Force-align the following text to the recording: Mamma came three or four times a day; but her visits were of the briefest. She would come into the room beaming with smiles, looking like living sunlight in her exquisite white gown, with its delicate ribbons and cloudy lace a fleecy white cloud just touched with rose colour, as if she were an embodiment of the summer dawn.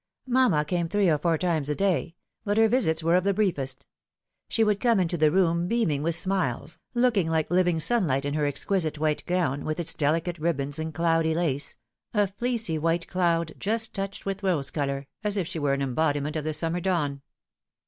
Mamma 0.25 0.65
came 0.65 0.87
three 0.87 1.11
or 1.11 1.19
four 1.19 1.37
times 1.37 1.69
a 1.69 1.75
day; 1.75 2.15
but 2.43 2.57
her 2.57 2.67
visits 2.67 3.03
were 3.03 3.15
of 3.15 3.23
the 3.23 3.35
briefest. 3.35 3.85
She 4.49 4.63
would 4.63 4.79
come 4.79 4.99
into 4.99 5.15
the 5.15 5.29
room 5.29 5.67
beaming 5.67 6.01
with 6.01 6.15
smiles, 6.15 6.79
looking 6.95 7.29
like 7.29 7.51
living 7.51 7.79
sunlight 7.79 8.25
in 8.25 8.33
her 8.33 8.47
exquisite 8.47 8.97
white 8.97 9.23
gown, 9.27 9.63
with 9.63 9.79
its 9.79 9.93
delicate 9.93 10.39
ribbons 10.39 10.79
and 10.79 10.91
cloudy 10.91 11.35
lace 11.35 11.77
a 12.15 12.25
fleecy 12.25 12.79
white 12.79 13.07
cloud 13.09 13.53
just 13.59 13.93
touched 13.93 14.25
with 14.25 14.41
rose 14.41 14.71
colour, 14.71 15.05
as 15.23 15.37
if 15.37 15.45
she 15.45 15.59
were 15.59 15.73
an 15.75 15.83
embodiment 15.83 16.35
of 16.35 16.45
the 16.45 16.53
summer 16.53 16.79
dawn. 16.79 17.21